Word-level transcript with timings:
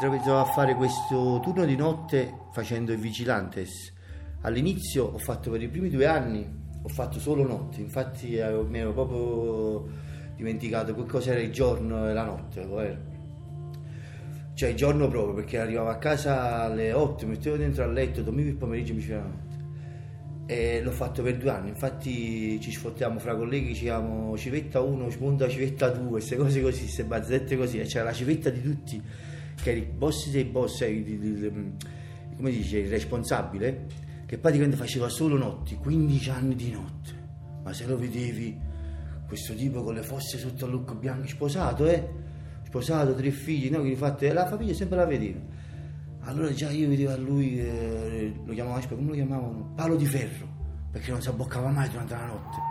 Intrapreso 0.00 0.38
a 0.38 0.44
fare 0.44 0.76
questo 0.76 1.40
turno 1.42 1.64
di 1.64 1.74
notte 1.74 2.32
facendo 2.52 2.92
il 2.92 2.98
vigilantes. 3.00 3.92
All'inizio 4.42 5.06
ho 5.06 5.18
fatto 5.18 5.50
per 5.50 5.60
i 5.60 5.66
primi 5.66 5.90
due 5.90 6.06
anni, 6.06 6.48
ho 6.80 6.88
fatto 6.88 7.18
solo 7.18 7.44
notte, 7.44 7.80
infatti 7.80 8.36
eh, 8.36 8.48
mi 8.62 8.78
ero 8.78 8.92
proprio 8.92 9.88
dimenticato 10.36 10.94
che 10.94 11.04
cosa 11.04 11.32
era 11.32 11.40
il 11.40 11.50
giorno 11.50 12.08
e 12.08 12.12
la 12.12 12.22
notte. 12.22 12.64
Guarda. 12.64 12.96
Cioè 14.54 14.68
il 14.68 14.76
giorno 14.76 15.08
proprio, 15.08 15.34
perché 15.34 15.58
arrivavo 15.58 15.88
a 15.88 15.96
casa 15.96 16.62
alle 16.62 16.92
8, 16.92 17.26
mi 17.26 17.32
mettevo 17.32 17.56
dentro 17.56 17.82
al 17.82 17.92
letto, 17.92 18.22
dormivo 18.22 18.50
il 18.50 18.54
pomeriggio 18.54 18.92
e 18.92 18.94
mi 18.94 19.00
faceva 19.00 19.22
la 19.22 19.26
notte. 19.26 19.56
E 20.46 20.80
l'ho 20.80 20.92
fatto 20.92 21.24
per 21.24 21.38
due 21.38 21.50
anni, 21.50 21.70
infatti 21.70 22.60
ci 22.60 22.70
sfottiamo 22.70 23.18
fra 23.18 23.34
colleghi, 23.34 23.74
ci 23.74 23.82
chiamiamo 23.82 24.36
civetta 24.36 24.78
1, 24.78 25.10
spunta 25.10 25.48
civetta 25.48 25.88
2, 25.88 26.08
queste 26.08 26.36
cose 26.36 26.62
così, 26.62 26.82
queste 26.82 27.02
barzette 27.02 27.56
così, 27.56 27.80
e 27.80 27.84
c'era 27.84 28.04
la 28.04 28.12
civetta 28.12 28.48
di 28.48 28.62
tutti, 28.62 29.02
che 29.60 29.70
il 29.72 29.86
boss 29.86 30.30
dei 30.30 30.44
boss, 30.44 30.80
il, 30.82 31.08
il, 31.08 31.24
il, 31.24 31.72
come 32.36 32.50
dice, 32.50 32.78
il 32.78 32.88
responsabile, 32.88 33.86
che 34.26 34.38
praticamente 34.38 34.76
faceva 34.76 35.08
solo 35.08 35.36
notti, 35.36 35.74
15 35.76 36.30
anni 36.30 36.54
di 36.54 36.70
notte, 36.70 37.12
ma 37.62 37.72
se 37.72 37.86
lo 37.86 37.98
vedevi, 37.98 38.56
questo 39.26 39.54
tipo 39.54 39.82
con 39.82 39.94
le 39.94 40.02
fosse 40.02 40.38
sotto 40.38 40.64
al 40.64 40.70
look 40.70 40.94
bianco, 40.94 41.26
sposato, 41.26 41.86
eh? 41.86 42.26
Sposato, 42.64 43.14
tre 43.14 43.30
figli, 43.30 43.70
no? 43.70 43.82
Che 43.82 43.88
infatti 43.88 44.28
la 44.28 44.46
famiglia 44.46 44.74
sempre 44.74 44.98
la 44.98 45.06
vedeva. 45.06 45.40
Allora 46.20 46.52
già 46.52 46.70
io 46.70 46.88
vedevo 46.88 47.12
a 47.12 47.16
lui, 47.16 47.58
eh, 47.58 48.32
lo 48.44 48.52
chiamavano, 48.52 48.86
come 48.88 49.08
lo 49.08 49.14
chiamavano? 49.14 49.72
Palo 49.74 49.96
di 49.96 50.04
ferro, 50.04 50.46
perché 50.90 51.10
non 51.10 51.22
si 51.22 51.28
abboccava 51.28 51.70
mai 51.70 51.88
durante 51.88 52.14
la 52.14 52.26
notte. 52.26 52.67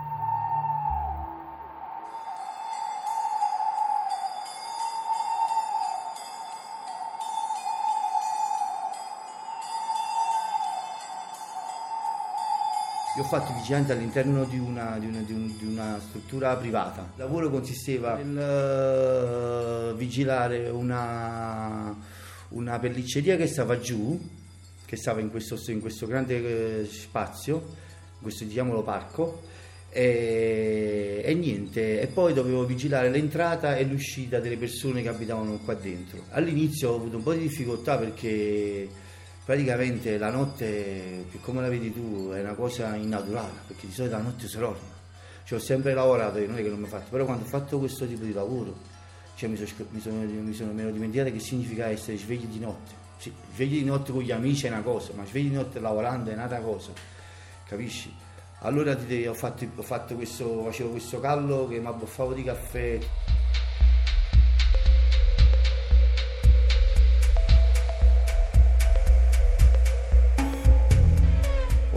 Io 13.18 13.24
ho 13.24 13.26
fatto 13.26 13.52
vigilante 13.52 13.94
all'interno 13.94 14.44
di 14.44 14.60
una, 14.60 15.00
di, 15.00 15.08
una, 15.08 15.22
di, 15.22 15.34
un, 15.34 15.52
di 15.58 15.66
una, 15.66 16.00
struttura 16.00 16.56
privata. 16.56 17.02
Il 17.16 17.24
lavoro 17.24 17.50
consisteva 17.50 18.16
nel 18.16 19.92
uh, 19.92 19.98
vigilare 19.98 20.70
una, 20.70 21.98
una, 22.50 22.78
pellicceria 22.78 23.36
che 23.36 23.48
stava 23.48 23.80
giù, 23.80 24.22
che 24.86 24.96
stava 24.98 25.20
in 25.20 25.32
questo, 25.32 25.60
in 25.72 25.82
questo 25.82 26.06
grande 26.06 26.82
eh, 26.82 26.86
spazio, 26.86 27.56
in 27.56 28.22
questo 28.22 28.44
diciamolo 28.44 28.84
parco, 28.84 29.42
e, 29.90 31.24
e, 31.26 31.34
niente, 31.34 32.00
e 32.00 32.06
poi 32.06 32.34
dovevo 32.34 32.66
vigilare 32.66 33.10
l'entrata 33.10 33.78
e 33.78 33.84
l'uscita 33.84 34.40
delle 34.40 34.58
persone 34.58 35.02
che 35.02 35.10
abitavano 35.10 35.58
qua 35.66 35.74
dentro. 35.74 36.26
All'inizio 36.34 36.92
ho 36.92 36.96
avuto 36.98 37.18
un 37.18 37.24
po' 37.24 37.34
di 37.34 37.40
difficoltà 37.40 37.98
perché 37.98 38.88
praticamente 39.48 40.18
la 40.18 40.30
notte, 40.30 41.26
come 41.40 41.62
la 41.62 41.70
vedi 41.70 41.94
tu, 41.94 42.32
è 42.34 42.42
una 42.42 42.54
cosa 42.54 42.98
innaturale, 42.98 43.54
perché 43.68 43.88
di 43.88 43.94
solito 43.94 44.18
la 44.18 44.22
notte 44.22 44.46
si 44.46 44.58
dorme. 44.58 44.96
Cioè, 45.46 45.58
ho 45.58 45.62
sempre 45.62 45.94
lavorato, 45.94 46.38
non 46.40 46.58
è 46.58 46.62
che 46.62 46.68
non 46.68 46.80
mi 46.80 46.84
ho 46.84 46.90
fatto, 46.90 47.06
però 47.10 47.24
quando 47.24 47.46
ho 47.46 47.48
fatto 47.48 47.80
questo 47.80 48.06
tipo 48.06 48.26
di 48.26 48.34
lavoro, 48.34 48.76
cioè, 49.36 49.48
mi, 49.48 49.56
sono, 49.56 49.88
mi, 49.92 50.02
sono, 50.02 50.16
mi, 50.18 50.54
sono, 50.54 50.74
mi 50.74 50.92
dimenticato 50.92 51.32
che 51.32 51.40
significa 51.40 51.88
essere 51.88 52.18
svegli 52.18 52.44
di 52.44 52.60
notte. 52.60 52.92
Sì, 53.20 53.32
svegli 53.54 53.80
di 53.80 53.86
notte 53.86 54.12
con 54.12 54.22
gli 54.22 54.32
amici 54.32 54.66
è 54.66 54.70
una 54.70 54.82
cosa, 54.82 55.14
ma 55.16 55.26
svegli 55.26 55.48
di 55.48 55.56
notte 55.56 55.80
lavorando 55.80 56.30
è 56.30 56.34
un'altra 56.34 56.60
cosa, 56.60 56.92
capisci? 57.70 58.14
Allora 58.60 58.98
ho 58.98 59.34
fatto, 59.34 59.66
ho 59.74 59.82
fatto 59.82 60.16
questo, 60.16 60.64
facevo 60.66 60.90
questo 60.90 61.22
callo 61.22 61.70
che 61.70 61.80
mi 61.80 61.86
abboffavo 61.86 62.34
di 62.34 62.44
caffè. 62.44 63.00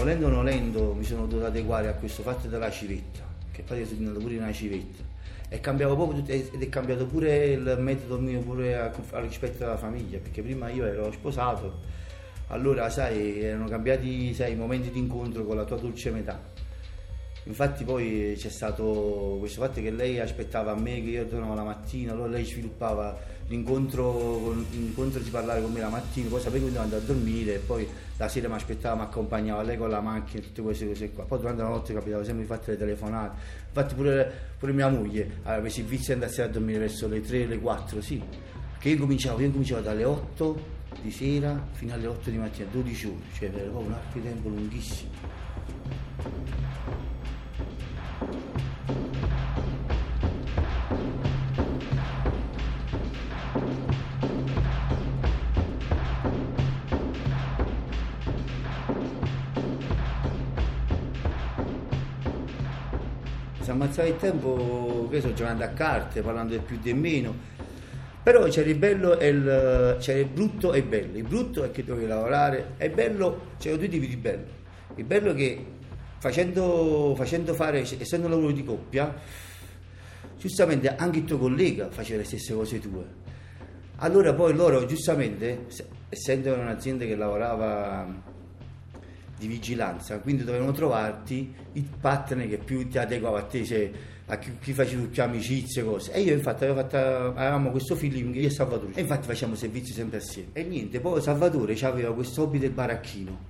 Volendo 0.00 0.28
o 0.28 0.30
nolendo 0.30 0.94
mi 0.94 1.04
sono 1.04 1.26
dovuto 1.26 1.44
adeguare 1.44 1.88
a 1.88 1.92
questo 1.92 2.22
fatto 2.22 2.48
della 2.48 2.70
civetta, 2.70 3.20
che 3.52 3.60
poi 3.60 3.84
sono 3.84 3.98
diventato 3.98 4.24
pure 4.24 4.38
una 4.38 4.50
civetta. 4.50 5.02
E 5.50 5.60
proprio 5.60 6.24
ed 6.26 6.62
è 6.62 6.68
cambiato 6.70 7.04
pure 7.04 7.48
il 7.48 7.76
metodo 7.78 8.18
mio 8.18 8.40
pure 8.40 8.90
rispetto 9.20 9.58
della 9.58 9.76
famiglia, 9.76 10.18
perché 10.18 10.40
prima 10.40 10.70
io 10.70 10.86
ero 10.86 11.12
sposato, 11.12 11.80
allora 12.46 12.88
sai, 12.88 13.42
erano 13.42 13.68
cambiati 13.68 14.32
sai, 14.32 14.52
i 14.52 14.56
momenti 14.56 14.90
di 14.90 14.98
incontro 14.98 15.44
con 15.44 15.56
la 15.56 15.64
tua 15.64 15.76
dolce 15.76 16.10
metà. 16.10 16.59
Infatti 17.44 17.84
poi 17.84 18.34
c'è 18.36 18.50
stato 18.50 19.36
questo 19.38 19.62
fatto 19.62 19.80
che 19.80 19.90
lei 19.90 20.20
aspettava 20.20 20.72
a 20.72 20.76
me 20.76 21.02
che 21.02 21.10
io 21.10 21.26
tornavo 21.26 21.54
la 21.54 21.64
mattina, 21.64 22.12
allora 22.12 22.28
lei 22.28 22.44
sviluppava 22.44 23.18
l'incontro, 23.48 24.52
l'incontro 24.52 25.20
di 25.20 25.30
parlare 25.30 25.62
con 25.62 25.72
me 25.72 25.80
la 25.80 25.88
mattina, 25.88 26.28
poi 26.28 26.40
sapeva 26.40 26.68
che 26.70 26.78
andare 26.78 27.02
a 27.02 27.04
dormire 27.04 27.54
e 27.54 27.58
poi 27.58 27.88
la 28.18 28.28
sera 28.28 28.48
mi 28.48 28.54
aspettava, 28.54 28.96
mi 28.96 29.02
accompagnava 29.02 29.62
lei 29.62 29.78
con 29.78 29.88
la 29.88 30.00
macchina 30.00 30.40
e 30.40 30.42
tutte 30.42 30.60
queste 30.60 30.86
cose 30.86 31.10
qua. 31.12 31.24
Poi 31.24 31.38
durante 31.38 31.62
la 31.62 31.68
notte 31.68 31.94
capitava 31.94 32.22
sempre 32.22 32.42
di 32.42 32.48
fare 32.48 32.62
le 32.66 32.76
telefonate. 32.76 33.38
Infatti 33.68 33.94
pure, 33.94 34.32
pure 34.58 34.72
mia 34.72 34.88
moglie 34.88 35.38
aveva 35.42 35.62
questi 35.62 35.82
vizi 35.82 36.06
di 36.06 36.12
andarsi 36.12 36.42
a 36.42 36.48
dormire 36.48 36.78
verso 36.80 37.08
le 37.08 37.22
3, 37.22 37.46
le 37.46 37.58
4, 37.58 38.02
sì. 38.02 38.22
Che 38.78 38.88
io 38.88 38.98
cominciavo, 38.98 39.40
io 39.40 39.50
cominciavo 39.50 39.80
dalle 39.80 40.04
8 40.04 40.78
di 41.00 41.10
sera 41.10 41.66
fino 41.72 41.94
alle 41.94 42.06
8 42.06 42.30
di 42.30 42.36
mattina, 42.36 42.68
12 42.70 43.06
ore, 43.06 43.16
cioè 43.32 43.48
un 43.72 43.92
arco 43.92 44.18
di 44.18 44.22
tempo 44.22 44.48
lunghissimo. 44.48 45.10
Si 63.70 63.76
ammazzava 63.76 64.08
il 64.08 64.16
tempo, 64.16 65.06
che 65.10 65.20
so, 65.20 65.32
giocando 65.32 65.62
a 65.62 65.68
carte, 65.68 66.22
parlando 66.22 66.52
del 66.54 66.62
più 66.62 66.76
e 66.76 66.80
del 66.80 66.96
meno. 66.96 67.34
Però 68.22 68.44
c'era 68.48 68.68
il 68.68 68.76
bello 68.76 69.18
e 69.18 69.28
il, 69.28 69.96
c'era 70.00 70.18
il 70.18 70.26
brutto 70.26 70.72
e 70.72 70.78
il 70.78 70.84
bello. 70.84 71.16
Il 71.16 71.26
brutto 71.26 71.62
è 71.62 71.70
che 71.70 71.84
dovevi 71.84 72.08
lavorare, 72.08 72.72
e 72.76 72.86
il 72.86 72.92
bello, 72.92 73.52
c'erano 73.58 73.80
due 73.80 73.88
tipi 73.88 74.08
di 74.08 74.16
bello. 74.16 74.44
Il 74.96 75.04
bello 75.04 75.30
è 75.30 75.34
che 75.34 75.64
facendo, 76.18 77.14
facendo 77.16 77.54
fare, 77.54 77.80
essendo 77.80 78.26
un 78.26 78.32
lavoro 78.32 78.52
di 78.52 78.64
coppia, 78.64 79.14
giustamente 80.36 80.94
anche 80.96 81.18
il 81.20 81.24
tuo 81.24 81.38
collega 81.38 81.90
faceva 81.90 82.18
le 82.18 82.24
stesse 82.24 82.52
cose 82.52 82.80
tue. 82.80 83.04
Allora 83.96 84.34
poi 84.34 84.52
loro, 84.52 84.84
giustamente, 84.84 85.66
essendo 86.08 86.54
un'azienda 86.54 87.04
che 87.04 87.14
lavorava 87.14 88.38
di 89.40 89.46
vigilanza, 89.46 90.18
quindi 90.18 90.44
dovevano 90.44 90.72
trovarti 90.72 91.52
il 91.72 91.88
partner 91.98 92.46
che 92.46 92.58
più 92.58 92.86
ti 92.86 92.98
adeguava 92.98 93.38
a 93.38 93.42
te, 93.44 93.64
cioè, 93.64 93.90
a 94.26 94.36
chi, 94.36 94.52
chi 94.60 94.74
facevi 94.74 95.06
più 95.06 95.22
amicizie, 95.22 95.82
cose. 95.82 96.12
E 96.12 96.20
io 96.20 96.34
infatti 96.34 96.66
fatto, 96.66 96.96
avevamo 97.34 97.70
questo 97.70 97.96
feeling 97.96 98.34
io 98.34 98.46
e 98.46 98.50
Salvatore, 98.50 98.92
e 98.94 99.00
infatti 99.00 99.26
facciamo 99.26 99.54
servizi 99.54 99.92
sempre 99.92 100.18
assieme. 100.18 100.50
E 100.52 100.62
niente, 100.64 101.00
poi 101.00 101.22
Salvatore 101.22 101.74
aveva 101.80 102.12
questo 102.12 102.42
hobby 102.42 102.58
del 102.58 102.72
baracchino. 102.72 103.48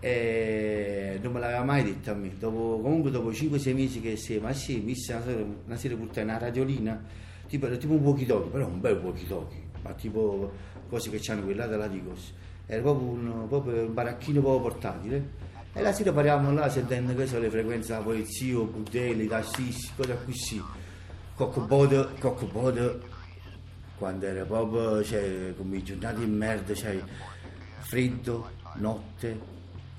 E 0.00 1.18
non 1.22 1.32
me 1.32 1.40
l'aveva 1.40 1.62
mai 1.62 1.84
detto 1.84 2.10
a 2.10 2.14
me. 2.14 2.30
Dopo, 2.38 2.80
comunque 2.80 3.10
dopo 3.10 3.30
5-6 3.30 3.74
mesi 3.74 4.00
che 4.00 4.16
si 4.16 4.38
ma 4.38 4.54
sì, 4.54 4.80
mi 4.80 4.94
una 4.94 5.20
sera, 5.22 5.44
una 5.66 5.76
sera 5.76 5.94
portai 5.96 6.24
una 6.24 6.38
radiolina, 6.38 7.04
tipo, 7.46 7.68
tipo 7.76 7.92
un 7.92 8.02
walkie-talkie, 8.02 8.50
però 8.50 8.66
un 8.66 8.80
bel 8.80 8.96
walkie-talkie, 8.96 9.62
ma 9.82 9.92
tipo 9.92 10.50
cose 10.88 11.10
che 11.10 11.30
hanno 11.30 11.42
quella 11.42 11.66
della 11.66 11.86
Digos 11.86 12.32
era 12.70 12.82
proprio 12.82 13.08
un, 13.08 13.48
proprio 13.48 13.84
un 13.86 13.92
baracchino 13.92 14.40
proprio 14.40 14.70
portatile. 14.70 15.30
E 15.72 15.82
la 15.82 15.92
sera 15.92 16.12
parlavamo 16.12 16.52
là 16.52 16.68
sentendo 16.68 17.14
che 17.16 17.26
sono 17.26 17.40
le 17.40 17.50
frequenze 17.50 17.88
della 17.88 18.04
polizia, 18.04 18.58
budelli, 18.58 19.26
tassisti, 19.26 19.92
cose 19.96 20.18
così. 20.24 20.62
Coccobode, 21.34 22.08
coccobode, 22.20 23.00
quando 23.98 24.24
era 24.24 24.44
proprio, 24.44 25.02
cioè, 25.02 25.52
come 25.56 25.82
giornate 25.82 26.20
di 26.20 26.26
merda, 26.26 26.72
cioè, 26.72 27.02
freddo, 27.80 28.50
notte, 28.74 29.40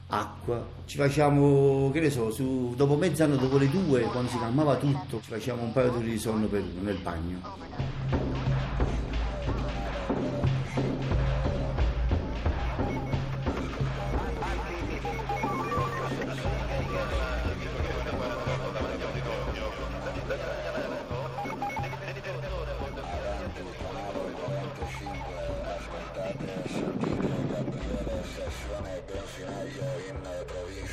acqua. 0.07 0.65
Ci 0.85 0.97
facciamo, 0.97 1.89
che 1.91 1.99
ne 1.99 2.09
so, 2.09 2.31
su, 2.31 2.73
dopo 2.77 2.95
mezz'anno, 2.95 3.35
dopo 3.35 3.57
le 3.57 3.69
due, 3.69 4.03
quando 4.03 4.29
si 4.29 4.39
calmava 4.39 4.77
tutto, 4.77 5.19
ci 5.21 5.31
facciamo 5.31 5.63
un 5.63 5.73
paio 5.73 5.91
di 5.97 6.17
sonno 6.17 6.45
per, 6.47 6.63
nel 6.81 6.99
bagno. 7.01 8.00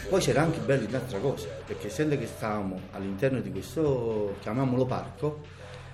Poi 0.08 0.20
c'era 0.20 0.40
anche 0.40 0.58
bello 0.60 0.88
un'altra 0.88 1.19
cosa, 1.19 1.49
perché 1.66 1.88
essendo 1.88 2.16
che 2.16 2.26
stavamo 2.26 2.81
all'interno 2.93 3.40
di 3.40 3.50
questo, 3.50 4.37
chiamiamolo 4.40 4.87
parco, 4.87 5.40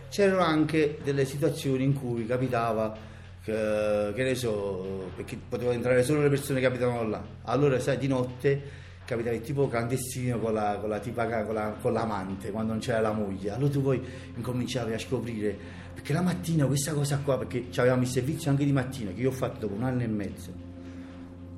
c'erano 0.09 0.43
anche 0.43 0.99
delle 1.03 1.25
situazioni 1.25 1.83
in 1.83 1.95
cui 1.95 2.25
capitava 2.25 2.97
che, 3.43 4.13
che 4.15 4.23
ne 4.23 4.35
so, 4.37 5.11
perché 5.17 5.37
potevano 5.49 5.75
entrare 5.75 6.05
solo 6.05 6.23
le 6.23 6.29
persone 6.29 6.61
che 6.61 6.67
abitavano 6.67 7.09
là. 7.09 7.25
Allora, 7.43 7.81
sai, 7.81 7.99
di 7.99 8.07
notte 8.07 8.83
capitavi 9.05 9.41
tipo 9.41 9.67
clandestino 9.67 10.39
con 10.39 10.79
con 10.81 10.89
la 10.89 10.99
tipa 10.99 11.27
con, 11.27 11.53
la, 11.53 11.77
con 11.79 11.93
l'amante 11.93 12.51
quando 12.51 12.73
non 12.73 12.81
c'era 12.81 13.01
la 13.01 13.13
moglie 13.13 13.51
allora 13.51 13.71
tu 13.71 13.83
poi 13.83 14.03
incominciavi 14.35 14.95
a 14.95 14.99
scoprire 14.99 15.55
perché 15.93 16.15
la 16.15 16.23
mattina 16.23 16.65
questa 16.65 16.95
cosa 16.95 17.19
qua 17.19 17.37
perché 17.37 17.67
avevamo 17.77 18.01
il 18.01 18.09
servizio 18.09 18.51
anche 18.51 18.65
di 18.65 18.73
mattina 18.73 19.13
che 19.13 19.21
io 19.21 19.29
ho 19.29 19.33
fatto 19.33 19.59
dopo 19.67 19.75
un 19.75 19.83
anno 19.83 20.05
e 20.05 20.07
mezzo 20.07 20.74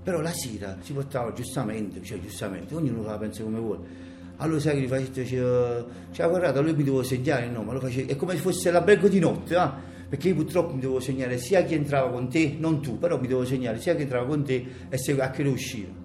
però 0.07 0.21
la 0.21 0.31
sera 0.31 0.77
si 0.83 0.93
portava 0.93 1.33
giustamente 1.33 2.01
cioè 2.01 2.21
giustamente 2.21 2.77
ognuno 2.77 3.03
la 3.03 3.19
pensa 3.19 3.43
come 3.43 3.59
vuole 3.59 3.81
allora 4.37 4.61
sai 4.61 4.75
che 4.75 4.81
gli 4.83 4.87
facevo 4.87 5.25
cioè, 5.25 5.85
cioè 6.13 6.29
guardate 6.29 6.61
lui 6.61 6.75
mi 6.75 6.85
devo 6.85 7.03
segnare 7.03 7.49
no 7.49 7.65
ma 7.65 7.73
lo 7.73 7.81
facevo 7.81 8.13
è 8.13 8.15
come 8.15 8.35
se 8.35 8.39
fosse 8.39 8.71
l'albergo 8.71 9.09
di 9.09 9.19
notte 9.19 9.57
eh? 9.57 9.71
perché 10.09 10.29
io 10.29 10.37
purtroppo 10.37 10.75
mi 10.75 10.81
devo 10.81 11.01
segnare 11.01 11.39
sia 11.39 11.65
chi 11.65 11.75
entrava 11.75 12.09
con 12.11 12.29
te 12.29 12.55
non 12.57 12.81
tu 12.81 13.01
però 13.01 13.19
mi 13.19 13.27
devo 13.27 13.45
segnare 13.45 13.81
sia 13.81 13.97
chi 13.97 14.03
entrava 14.03 14.27
con 14.27 14.45
te 14.45 14.65
e 14.89 14.97
se 14.97 15.21
a 15.21 15.31
che 15.31 15.43
ne 15.43 15.49
usciva 15.49 16.05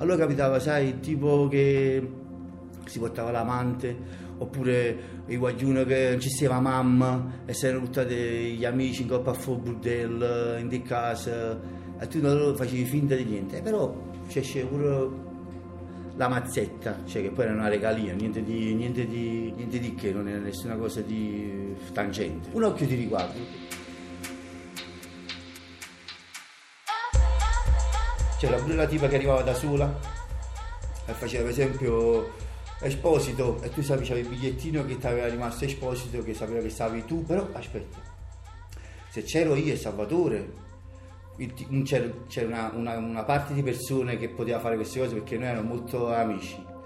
allora 0.00 0.16
capitava, 0.16 0.60
sai, 0.60 1.00
tipo 1.00 1.48
che 1.48 2.08
si 2.84 3.00
portava 3.00 3.32
l'amante, 3.32 3.96
oppure 4.38 4.96
i 5.26 5.36
guaglioni 5.36 5.84
che 5.84 6.10
non 6.10 6.20
ci 6.20 6.28
stava 6.28 6.60
mamma 6.60 7.42
e 7.44 7.52
si 7.52 7.66
erano 7.66 7.80
buttati 7.80 8.14
gli 8.14 8.64
amici 8.64 9.02
in 9.02 9.08
coppa 9.08 9.32
a 9.32 9.34
fuoco 9.34 9.62
burdel, 9.62 10.58
in 10.60 10.68
di 10.68 10.82
casa, 10.82 11.60
e 11.98 12.06
tu 12.06 12.20
non 12.20 12.54
facevi 12.56 12.84
finta 12.84 13.14
di 13.14 13.24
niente, 13.24 13.60
però 13.60 13.94
c'è 14.28 14.42
pure 14.66 15.26
la 16.16 16.28
mazzetta, 16.28 16.98
cioè 17.06 17.22
che 17.22 17.30
poi 17.30 17.44
era 17.44 17.54
una 17.54 17.68
regalia, 17.68 18.12
niente 18.12 18.42
di, 18.42 18.74
niente 18.74 19.06
di, 19.06 19.52
niente 19.56 19.78
di 19.78 19.94
che, 19.94 20.12
non 20.12 20.28
era 20.28 20.38
nessuna 20.38 20.76
cosa 20.76 21.00
di 21.00 21.74
tangente. 21.92 22.50
Un 22.52 22.64
occhio 22.64 22.86
di 22.86 22.94
riguardo. 22.94 23.76
c'era 28.38 28.56
pure 28.56 28.76
la 28.76 28.86
tipa 28.86 29.08
che 29.08 29.16
arrivava 29.16 29.42
da 29.42 29.52
sola 29.52 29.98
e 31.06 31.12
faceva 31.12 31.42
per 31.42 31.50
esempio 31.50 32.30
Esposito 32.80 33.60
e 33.62 33.70
tu 33.70 33.82
sapevi 33.82 34.06
c'avevi 34.06 34.28
il 34.28 34.34
bigliettino 34.34 34.86
che 34.86 34.96
ti 34.96 35.06
aveva 35.08 35.26
rimasto 35.26 35.64
Esposito 35.64 36.22
che 36.22 36.34
sapeva 36.34 36.60
che 36.60 36.70
stavi 36.70 37.04
tu 37.04 37.24
però 37.24 37.48
aspetta 37.52 37.98
se 39.10 39.24
c'ero 39.24 39.56
io 39.56 39.72
e 39.72 39.76
Salvatore 39.76 40.52
c'era, 41.84 42.46
una, 42.46 42.72
una, 42.74 42.96
una, 42.98 43.24
parte 43.24 43.54
di 43.54 43.62
persone 43.62 44.16
che 44.16 44.28
poteva 44.28 44.58
fare 44.58 44.74
queste 44.74 44.98
cose 44.98 45.14
perché 45.14 45.36
noi 45.36 45.46
eravamo 45.46 45.74
molto 45.74 46.12
amici 46.12 46.76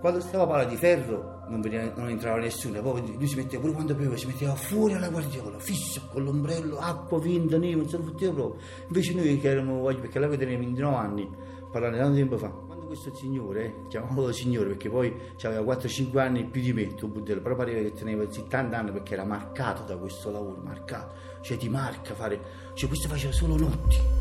quando 0.00 0.20
stava 0.20 0.46
palla 0.46 0.64
di 0.64 0.76
ferro 0.76 1.44
non, 1.48 1.60
veniva, 1.60 1.92
non, 1.96 2.08
entrava 2.08 2.38
nessuno, 2.38 2.80
poi 2.82 3.14
lui 3.16 3.26
si 3.26 3.36
metteva 3.36 3.62
pure 3.62 3.72
quando 3.72 3.94
pioveva, 3.94 4.16
si 4.16 4.26
metteva 4.26 4.54
fuori 4.54 4.94
alla 4.94 5.08
guardiola, 5.08 5.58
fisso, 5.58 6.08
con 6.12 6.24
l'ombrello, 6.24 6.78
acqua 6.78 7.20
finta, 7.20 7.56
neve, 7.56 7.76
non 7.76 7.88
se 7.88 7.96
lo 7.96 8.04
proprio. 8.04 8.56
Invece 8.88 9.14
noi 9.14 9.38
che 9.38 9.48
eravamo, 9.48 9.82
perché 9.82 10.18
là 10.18 10.28
tenevo 10.28 10.58
29 10.58 10.96
anni, 10.96 11.28
parlando 11.70 11.96
tanto 11.98 12.14
tempo 12.14 12.36
fa, 12.36 12.52
quando 12.86 13.00
questo 13.00 13.14
signore, 13.14 13.82
chiamavolo 13.88 14.32
signore 14.32 14.68
perché 14.68 14.88
poi 14.88 15.12
aveva 15.42 15.74
4-5 15.76 16.18
anni 16.18 16.44
più 16.44 16.62
di 16.62 16.72
me, 16.72 16.94
tu 16.94 17.08
Budello, 17.08 17.40
però 17.40 17.56
pareva 17.56 17.80
che 17.82 17.92
teneva 17.92 18.30
70 18.30 18.78
anni 18.78 18.92
perché 18.92 19.14
era 19.14 19.24
marcato 19.24 19.82
da 19.82 19.96
questo 19.96 20.30
lavoro, 20.30 20.60
marcato, 20.62 21.14
cioè 21.40 21.56
ti 21.56 21.68
marca 21.68 22.14
fare, 22.14 22.40
cioè 22.74 22.88
questo 22.88 23.08
faceva 23.08 23.32
solo 23.32 23.56
notti. 23.56 24.14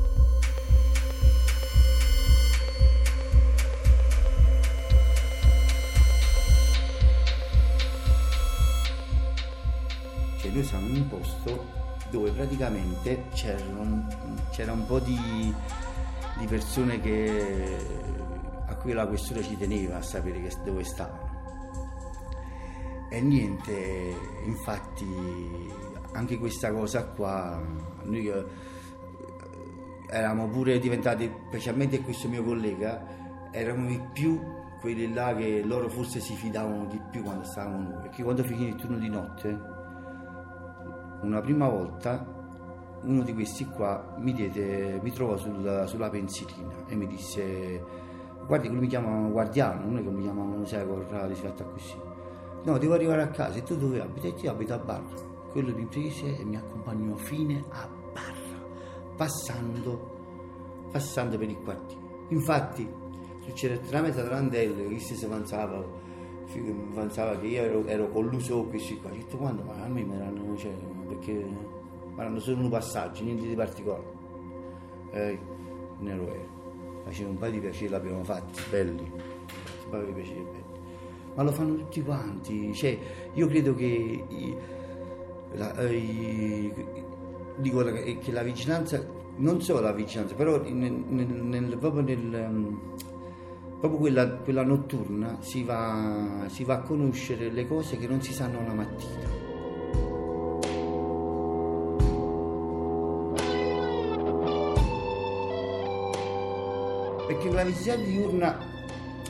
noi 10.51 10.63
siamo 10.63 10.87
in 10.87 10.95
un 10.95 11.07
posto 11.09 11.65
dove 12.11 12.31
praticamente 12.31 13.25
un, 13.77 14.07
c'era 14.51 14.71
un 14.71 14.85
po' 14.85 14.99
di, 14.99 15.53
di 16.37 16.45
persone 16.45 17.01
che, 17.01 17.77
a 18.85 18.87
cui 18.87 18.93
la 18.93 19.07
questura 19.07 19.41
ci 19.41 19.57
teneva 19.57 19.97
a 19.97 20.01
sapere 20.03 20.39
che, 20.41 20.51
dove 20.63 20.83
stavano. 20.83 21.33
E 23.09 23.21
niente, 23.21 24.15
infatti 24.45 25.05
anche 26.11 26.37
questa 26.37 26.71
cosa 26.71 27.05
qua, 27.07 27.61
noi 28.03 28.27
eh, 28.27 28.45
eravamo 30.09 30.47
pure 30.49 30.77
diventati, 30.79 31.31
specialmente 31.47 32.01
questo 32.01 32.27
mio 32.27 32.43
collega, 32.43 33.49
eravamo 33.51 33.89
i 33.89 34.01
più 34.13 34.39
quelli 34.79 35.11
là 35.11 35.33
che 35.33 35.63
loro 35.63 35.89
forse 35.89 36.19
si 36.19 36.35
fidavano 36.35 36.85
di 36.85 37.01
più 37.09 37.23
quando 37.23 37.43
stavamo 37.43 37.89
noi, 37.89 38.01
perché 38.03 38.21
quando 38.21 38.43
finiva 38.43 38.69
il 38.69 38.75
turno 38.75 38.97
di 38.97 39.09
notte 39.09 39.73
una 41.21 41.41
prima 41.41 41.67
volta 41.67 42.33
uno 43.01 43.23
di 43.23 43.33
questi 43.33 43.65
qua 43.65 44.13
mi, 44.19 44.31
diede, 44.33 44.99
mi 45.01 45.11
trovò 45.11 45.37
sul, 45.37 45.85
sulla 45.87 46.09
pensilina 46.09 46.85
e 46.87 46.95
mi 46.95 47.07
disse 47.07 48.04
guardi 48.45 48.67
quello 48.67 48.81
mi 48.81 48.87
chiamano 48.87 49.29
guardiano 49.31 49.85
non 49.85 49.97
è 49.97 50.03
che 50.03 50.09
mi 50.09 50.21
chiamano 50.21 50.65
sai 50.65 50.85
con 50.85 51.05
si 51.33 51.41
fatta 51.41 51.63
così 51.63 51.95
no 52.63 52.77
devo 52.77 52.93
arrivare 52.93 53.21
a 53.21 53.27
casa 53.27 53.57
e 53.57 53.63
tu 53.63 53.75
dove 53.75 54.01
abiti? 54.01 54.27
e 54.27 54.33
io 54.37 54.51
abito 54.51 54.73
a 54.73 54.77
Barra 54.77 55.33
quello 55.51 55.73
mi 55.73 55.85
prese 55.85 56.37
e 56.37 56.43
mi 56.43 56.55
accompagnò 56.55 57.15
fino 57.15 57.63
a 57.69 57.87
Barra 58.13 58.63
passando 59.15 60.13
passando 60.91 61.37
per 61.37 61.49
il 61.49 61.57
quartiere 61.61 62.03
infatti 62.29 62.87
succede 63.41 63.79
tramite 63.81 64.23
Trandello 64.23 64.89
che 64.89 64.99
si 64.99 65.25
avanzava 65.25 66.03
pensava 66.93 67.37
che 67.37 67.47
io 67.47 67.61
ero, 67.63 67.85
ero 67.85 68.09
colluso 68.09 68.57
con 68.57 68.69
questi 68.69 68.99
qua. 68.99 69.11
Ho 69.11 69.15
detto 69.15 69.37
quando? 69.37 69.63
Ma 69.63 69.73
a 69.83 69.87
me 69.87 70.03
mi 70.03 70.15
erano, 70.15 70.55
cioè, 70.55 70.73
perché 71.07 71.45
erano 72.15 72.39
solo 72.39 72.61
un 72.61 72.69
passaggio, 72.69 73.23
niente 73.23 73.47
di 73.47 73.55
particolare. 73.55 74.13
Eh, 75.11 75.39
non 75.99 76.17
lo 76.17 76.33
ero. 76.33 76.54
Faceva 77.05 77.29
un 77.29 77.37
po' 77.37 77.47
di 77.47 77.59
piacere, 77.59 77.91
l'abbiamo 77.91 78.23
fatti, 78.23 78.59
belli. 78.69 79.03
Un 79.03 79.89
po' 79.89 79.97
di 79.99 80.11
piacere, 80.11 80.41
belli. 80.41 80.63
Ma 81.35 81.43
lo 81.43 81.51
fanno 81.51 81.75
tutti 81.75 82.01
quanti. 82.01 82.73
Cioè, 82.73 82.97
io 83.33 83.47
credo 83.47 83.75
che 83.75 84.23
la, 85.53 85.75
eh, 85.77 86.73
dico 87.57 87.83
che 87.83 88.31
la 88.31 88.43
vigilanza, 88.43 89.05
non 89.37 89.61
solo 89.61 89.81
la 89.81 89.91
vigilanza, 89.93 90.33
però 90.35 90.59
nel, 90.61 90.91
nel, 90.91 91.27
nel, 91.27 91.77
proprio 91.77 92.01
nel 92.01 92.73
proprio 93.79 93.99
quella, 93.99 94.27
quella 94.37 94.63
notturna 94.63 95.37
si 95.41 95.63
va, 95.63 96.45
si 96.47 96.63
va 96.63 96.75
a 96.75 96.81
conoscere 96.81 97.51
le 97.51 97.67
cose 97.67 97.97
che 97.97 98.07
non 98.07 98.21
si 98.21 98.33
sanno 98.33 98.65
la 98.65 98.73
mattina. 98.73 99.44
Visita 107.63 107.95
diurna, 107.95 108.57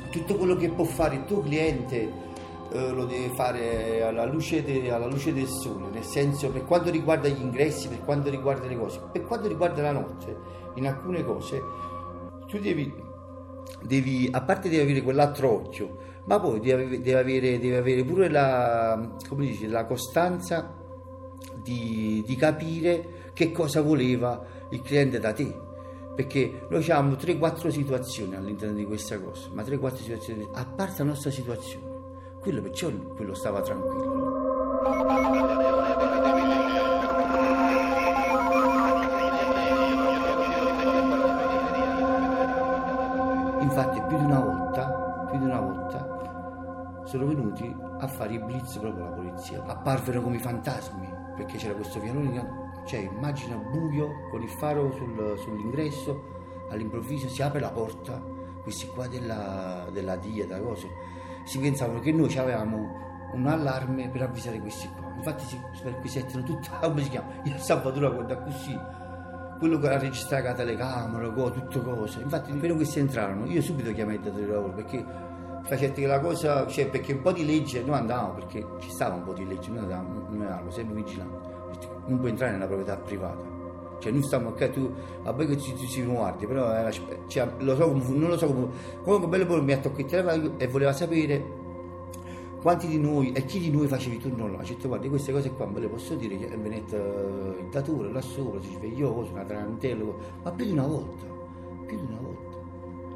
tutto 0.10 0.36
quello 0.36 0.56
che 0.56 0.70
può 0.70 0.84
fare 0.84 1.16
il 1.16 1.26
tuo 1.26 1.42
cliente 1.42 2.12
eh, 2.72 2.92
lo 2.92 3.06
deve 3.06 3.30
fare 3.36 4.04
alla 4.04 4.26
luce, 4.26 4.64
de, 4.64 4.92
alla 4.92 5.08
luce, 5.08 5.34
del 5.34 5.48
sole, 5.48 5.90
nel 5.92 6.04
senso 6.04 6.50
per 6.50 6.66
quanto 6.66 6.90
riguarda 6.90 7.28
gli 7.28 7.40
ingressi, 7.40 7.88
per 7.88 8.04
quanto 8.04 8.30
riguarda 8.30 8.68
le 8.68 8.78
cose, 8.78 9.00
per 9.12 9.24
quanto 9.24 9.48
riguarda 9.48 9.82
la 9.82 9.92
notte, 9.92 10.36
in 10.76 10.88
alcune 10.88 11.24
cose 11.24 11.62
tu 12.48 12.60
devi 12.60 13.04
devi, 13.82 14.30
a 14.32 14.42
parte 14.42 14.70
devi 14.70 14.82
avere 14.82 15.02
quell'altro 15.02 15.52
occhio, 15.52 15.98
ma 16.26 16.40
poi 16.40 16.60
devi, 16.60 17.02
devi, 17.02 17.14
avere, 17.14 17.60
devi 17.60 17.76
avere, 17.76 18.04
pure 18.04 18.30
la, 18.30 19.00
dice, 19.32 19.68
la 19.68 19.86
costanza 19.86 20.74
di, 21.62 22.24
di, 22.26 22.36
capire 22.36 23.32
che 23.34 23.52
cosa 23.52 23.82
voleva 23.82 24.44
il 24.70 24.82
cliente 24.82 25.20
da 25.20 25.34
te. 25.34 25.74
Perché 26.16 26.66
noi 26.70 26.82
abbiamo 26.82 27.16
3-4 27.16 27.68
situazioni 27.68 28.36
all'interno 28.36 28.76
di 28.76 28.86
questa 28.86 29.20
cosa, 29.20 29.50
ma 29.52 29.64
3-4 29.64 29.96
situazioni, 29.96 30.48
a 30.54 30.66
parte 30.66 31.04
la 31.04 31.10
nostra 31.10 31.30
situazione, 31.30 31.84
quello 32.40 32.62
perciò 32.62 32.90
quello 32.90 33.34
stava 33.34 33.62
tranquillo. 33.62 34.34
Infatti 43.60 44.02
più 44.08 44.18
di 44.18 44.24
una 44.24 44.40
volta, 44.40 45.28
più 45.30 45.38
di 45.40 45.46
una 45.46 45.60
volta 45.60 47.04
sono 47.04 47.26
venuti 47.26 47.76
a 48.00 48.08
fare 48.08 48.34
i 48.34 48.40
blitz 48.40 48.78
proprio 48.78 49.04
la 49.04 49.12
polizia. 49.12 49.62
Apparvero 49.66 50.22
come 50.22 50.38
i 50.38 50.40
fantasmi, 50.40 51.10
perché 51.36 51.58
c'era 51.58 51.74
questo 51.74 52.00
pianone, 52.00 52.65
cioè 52.86 53.00
immagina 53.00 53.56
buio 53.56 54.28
con 54.30 54.42
il 54.42 54.50
faro 54.50 54.92
sul, 54.92 55.36
sull'ingresso, 55.38 56.34
all'improvviso 56.70 57.28
si 57.28 57.42
apre 57.42 57.60
la 57.60 57.72
porta, 57.72 58.22
questi 58.62 58.88
qua 58.88 59.08
della, 59.08 59.88
della 59.92 60.16
DIA, 60.16 60.46
da 60.46 60.60
cose, 60.60 60.88
si 61.44 61.60
pensavano 61.60 62.00
che 62.00 62.12
noi 62.12 62.36
avevamo 62.38 63.04
un 63.34 63.48
allarme 63.48 64.10
per 64.10 64.24
avvisare 64.24 64.60
questi 64.60 64.90
qua. 64.96 65.14
Infatti 65.16 65.46
si 65.46 65.60
perquisettano 65.82 66.44
tutto, 66.44 66.70
come 66.82 67.04
si 67.04 67.10
chiama? 67.10 67.28
Il 67.44 67.58
Salvatore 67.58 68.12
guarda 68.12 68.38
così 68.38 68.78
quello 69.58 69.80
che 69.80 69.88
ha 69.90 69.98
registrato 69.98 70.48
la 70.48 70.54
telecamera, 70.54 71.28
go, 71.30 71.52
tutte 71.52 71.82
cose. 71.82 72.22
Infatti, 72.22 72.52
appena 72.52 72.74
questi 72.76 73.00
entrarono, 73.00 73.46
io 73.46 73.62
subito 73.62 73.92
chiamai 73.94 74.16
il 74.16 74.22
datore 74.22 74.46
di 74.46 74.52
lavoro 74.52 74.74
perché 74.74 75.06
facetti 75.64 76.02
che 76.02 76.08
la 76.08 76.20
cosa, 76.20 76.68
cioè 76.68 76.88
perché 76.90 77.14
un 77.14 77.22
po' 77.22 77.32
di 77.32 77.46
legge 77.46 77.82
noi 77.82 77.98
andavamo, 77.98 78.34
perché 78.34 78.66
ci 78.80 78.90
stava 78.90 79.16
un 79.16 79.24
po' 79.24 79.34
di 79.34 79.46
legge, 79.48 79.70
noi 79.70 79.80
andavamo, 79.80 80.26
noi 80.30 80.46
eravamo 80.46 80.70
sempre 80.72 80.96
vigilanti. 80.96 81.55
Non 82.08 82.20
puoi 82.20 82.32
entrare 82.32 82.52
nella 82.52 82.68
proprietà 82.68 82.96
privata. 82.98 83.54
Cioè 84.00 84.12
noi 84.12 84.24
stiamo 84.24 84.54
a 84.56 84.70
tu, 84.70 84.94
a 85.24 85.32
voi 85.32 85.48
che 85.48 85.58
ci, 85.58 85.76
ci 85.78 85.88
si 85.88 86.04
guardi, 86.04 86.46
però 86.46 86.72
era, 86.72 86.92
cioè, 86.92 87.50
lo 87.60 87.76
so 87.76 87.92
non 88.14 88.30
lo 88.30 88.38
so 88.38 88.48
come, 88.48 88.68
comunque 89.02 89.30
bello 89.30 89.46
poi 89.46 89.64
mi 89.64 89.72
ha 89.72 89.78
toccato 89.78 90.58
e 90.58 90.68
voleva 90.68 90.94
sapere 90.94 91.64
quanti 92.66 92.88
di 92.88 93.00
noi 93.00 93.32
e 93.32 93.46
chi 93.46 93.60
di 93.60 93.70
noi 93.70 93.86
facevi 93.88 94.18
turno 94.18 94.48
là? 94.48 94.64
Cioè, 94.64 94.76
guardi, 94.88 95.08
queste 95.08 95.32
cose 95.32 95.52
qua 95.52 95.68
me 95.68 95.80
le 95.80 95.88
posso 95.88 96.16
dire 96.16 96.36
che 96.36 96.50
è 96.50 96.58
venuto 96.58 96.96
il 96.96 97.68
datore 97.70 98.12
là 98.12 98.22
sopra, 98.22 98.60
si 98.60 98.72
svegliò, 98.72 99.12
una 99.12 99.44
tarantella, 99.44 100.04
ma 100.42 100.52
più 100.52 100.66
di 100.66 100.72
una 100.72 100.88
volta, 100.88 101.26
più 101.86 101.96
di 101.96 102.06
una 102.08 102.20
volta. 102.20 102.58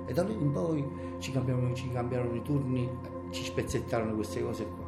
E 0.05 0.13
da 0.13 0.24
lì 0.24 0.34
in 0.34 0.51
poi 0.51 0.88
ci 1.17 1.31
cambiarono, 1.31 1.74
ci 1.74 1.89
cambiarono 1.91 2.36
i 2.36 2.41
turni, 2.43 2.88
ci 3.31 3.43
spezzettarono 3.43 4.13
queste 4.13 4.43
cose 4.43 4.65
qua. 4.65 4.86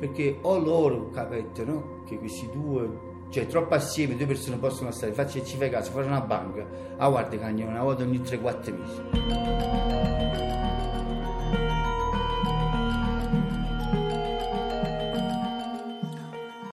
Perché 0.00 0.38
o 0.40 0.58
loro 0.58 1.10
capettano 1.10 2.02
che 2.06 2.18
questi 2.18 2.48
due, 2.52 2.90
cioè 3.30 3.46
troppo 3.46 3.74
assieme, 3.74 4.16
due 4.16 4.26
persone 4.26 4.56
possono 4.56 4.90
stare, 4.90 5.08
infatti 5.08 5.44
ci 5.44 5.56
fai 5.56 5.70
caso, 5.70 5.90
fare 5.90 6.06
una 6.06 6.20
banca, 6.20 6.66
ah 6.96 7.08
guarda 7.08 7.38
cagnone, 7.38 7.70
una 7.70 7.82
volta 7.82 8.02
ogni 8.02 8.20
3-4 8.20 8.74
mesi. 8.76 10.04